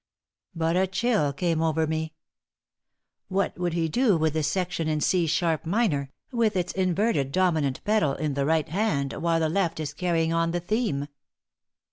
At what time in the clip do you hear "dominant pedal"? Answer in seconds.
7.31-8.13